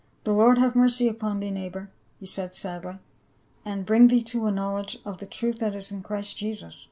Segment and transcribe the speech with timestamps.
[0.23, 2.97] "The Lord ha\e mercy upon thee, neighbor," he said sadK',
[3.63, 6.79] "and bring thee to a knowledge of the truth as it is in Christ Jesus."